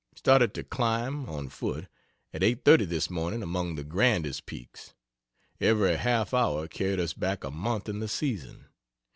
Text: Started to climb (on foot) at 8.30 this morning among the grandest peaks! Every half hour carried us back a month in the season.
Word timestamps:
Started 0.15 0.55
to 0.55 0.63
climb 0.63 1.29
(on 1.29 1.49
foot) 1.49 1.85
at 2.33 2.41
8.30 2.41 2.87
this 2.87 3.11
morning 3.11 3.43
among 3.43 3.75
the 3.75 3.83
grandest 3.83 4.47
peaks! 4.47 4.95
Every 5.59 5.95
half 5.95 6.33
hour 6.33 6.67
carried 6.67 6.99
us 6.99 7.13
back 7.13 7.43
a 7.43 7.51
month 7.51 7.87
in 7.87 7.99
the 7.99 8.07
season. 8.07 8.65